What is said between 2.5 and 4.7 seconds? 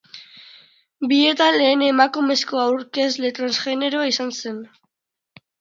aurkezle transgeneroa izan zen.